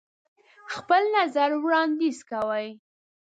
[0.73, 2.67] خپل نظر وړاندیز کوئ.